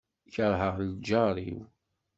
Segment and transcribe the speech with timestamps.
[0.33, 1.61] Kerheɣ lǧar-iw.